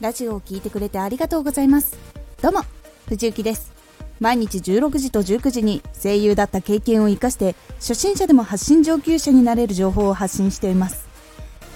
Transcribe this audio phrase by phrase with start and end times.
[0.00, 1.96] ラジオを聞いてくれてありがとうございます。
[2.40, 2.60] どうも
[3.08, 3.72] 藤幸です。
[4.20, 11.04] 毎日16時と19時に声優だった経験を生かして初心者でも発信上級者になれる情報を発信しています。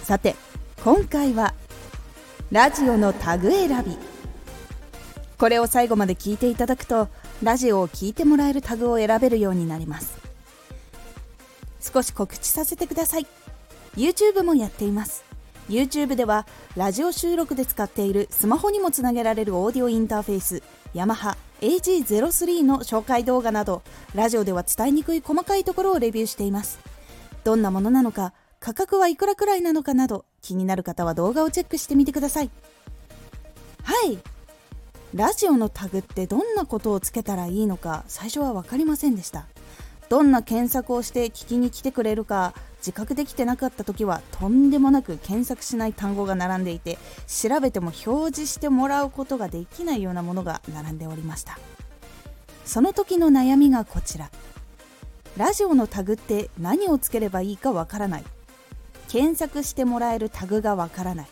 [0.05, 0.37] さて
[0.85, 1.55] 今回は
[2.53, 3.96] ラジオのタグ選び。
[5.36, 7.09] これを最後まで聞いていただくと
[7.43, 10.16] ラジオを聞いてもらえるタグを選べるようになります。
[11.80, 13.27] 少し告知させてください。
[13.96, 15.31] YouTube もやっています。
[15.69, 20.62] YouTube ではラジオ収録で使っているスマホにもつなげられるオーディオインターフェース
[20.95, 23.83] ヤマハ AG03 の紹介動画など
[24.15, 26.80] ラジオでは伝えにくい細かいところをレビューしています。
[27.45, 32.51] どんなものなのか価格はいくらくらいなのかなど気になる方は動画をチェックしてみてください。
[33.83, 34.19] はい。
[35.15, 39.47] ラジオのタグってどんなことをつけたらいいのか最初は分かりませんでした。
[40.12, 51.59] どんな検索をして聞きに来てくれるか自覚できてなかった時はとんでもなく検索しない単語が並んでいて調べても表示してもらうことができないようなものが並んでおりました。
[52.67, 54.31] その時の悩みがこちら。
[55.39, 58.25] ラジオのタグって何をつければいいかわからない。
[59.08, 61.27] 検索してもらえるタグがわからない。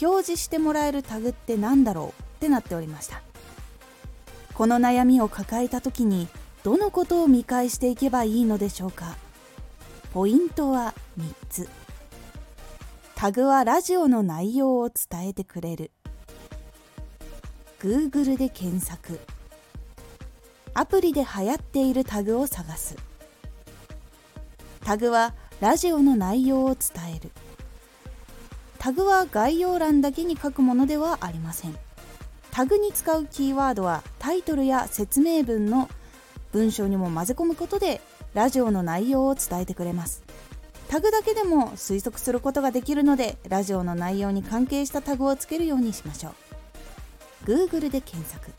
[0.00, 3.20] 表示してもらえるタグって何だろうってなっておりました。
[4.54, 6.28] この悩みを抱えた時に
[6.66, 9.14] どのことを見返していけばいいのでしょうか？
[10.12, 11.68] ポイントは3つ。
[13.14, 15.92] タグはラジオの内容を伝えてくれる。
[17.78, 19.20] Google で検索。
[20.74, 22.96] アプリで流行っているタグを探す。
[24.84, 27.30] タグはラジオの内容を伝える。
[28.80, 31.78] タグは概要欄だけに書くものではありません。
[32.50, 35.88] タグに使うキーワードはタイトルや説明文の
[36.56, 38.00] 文章にも混ぜ込むことで
[38.32, 40.24] ラジオの内容を伝えてくれます。
[40.88, 47.44] タグだけでも推測することができるのでラジオの内容に関係したタグをつけるようにしましょう。
[47.44, 48.52] Google で検索。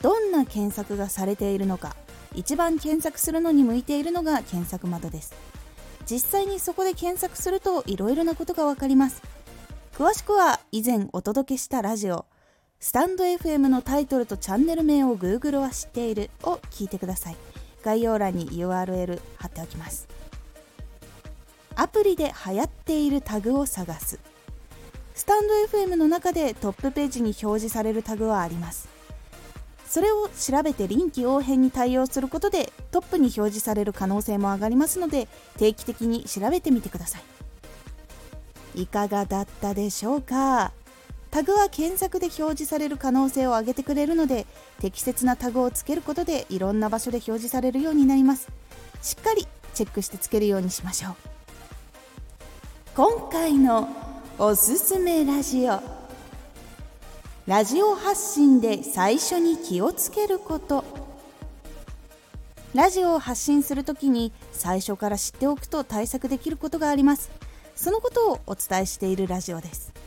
[0.00, 1.94] どんな検索がされているのか
[2.34, 5.32] 一番検索するのに向いているのが検索窓です。
[6.10, 9.22] 実際にそこで検索するといろいろなことがわかります。
[9.94, 12.26] 詳しくは以前お届けしたラジオ
[12.84, 17.36] スタンド FM のタイトルとチャンネル名を Google は知っているを聞いてください。
[17.84, 20.08] 概要欄に URL 貼っておきます。
[21.76, 24.18] アプリで流行っているタグを探す。
[25.14, 28.88] スタンド FM の中でトップページに表示されるタグはあります。
[29.86, 37.20] それを調べて臨機応変に対応することでトップに表示される可能性も上がりますので定期的に調べてみてくださ
[38.74, 38.82] い。
[38.82, 40.72] いかがだったでしょうか？
[41.32, 44.46] タグは検索で表示される可能性を上げてくれるので
[44.80, 48.48] 適切なタグをつけることでいろんな場所で表示されるようになります。
[49.00, 51.14] しっかりチェックしてつけるようにしましょう。
[52.94, 53.88] 今回の
[54.38, 55.80] おすすめラジオ。
[57.46, 60.84] ラジオ発信で最初に気をつけること。
[62.74, 67.30] ラジオを発信するときに最初から知っておくと対策できることがあります。
[67.74, 70.01] そのことをお伝えしているラジオです。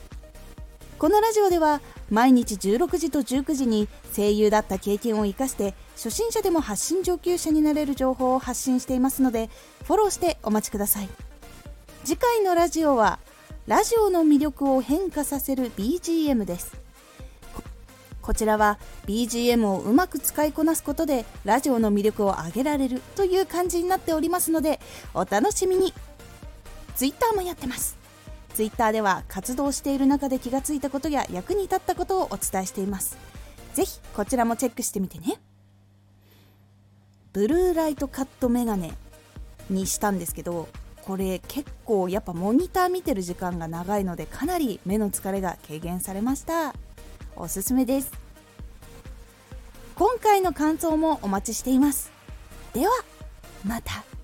[0.97, 9.49] このラジオでは毎日16時と19時に声優だった経験を生かして初心者でも発信上級者になれる情報を発信していますので
[9.83, 11.09] フォローしてお待ちください。
[12.05, 13.19] 次回のラジオは
[13.67, 16.77] ラジオの魅力を変化させる BGM です。
[18.21, 24.79] こちらは BGM をうまく使いこなすことでラジオの魅力を上げられるという感じになっておりますので
[25.13, 25.93] お楽しみに。
[26.95, 28.04] Twitter もやってます。
[28.55, 33.17] Twitter では活動している中で気がついたことや役に立ったことをお伝えしています。
[33.73, 35.41] ぜひこちらもチェックしてみてね。
[37.33, 38.93] ブルーライトカットメガネ
[39.69, 40.69] にしたんですけど
[41.03, 46.73] これ結構やっぱモニター見てる時間が長いのでかなり目の疲れが軽減されました。
[47.35, 48.11] おすすめです。
[49.95, 52.09] 今回の感想もお待ちしています。
[52.73, 52.93] では
[53.65, 54.14] また。